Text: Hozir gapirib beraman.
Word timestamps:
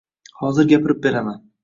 Hozir 0.39 0.67
gapirib 0.71 1.03
beraman. 1.03 1.39